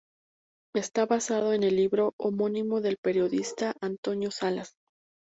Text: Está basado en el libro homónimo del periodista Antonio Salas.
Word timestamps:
Está 0.73 1.05
basado 1.05 1.53
en 1.53 1.61
el 1.61 1.75
libro 1.75 2.15
homónimo 2.17 2.81
del 2.81 2.97
periodista 2.97 3.75
Antonio 3.81 4.31
Salas. 4.31 4.73